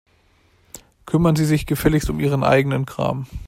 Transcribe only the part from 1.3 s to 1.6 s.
Sie